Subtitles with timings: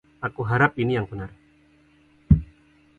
[0.27, 1.29] Aku harap ini yang benar.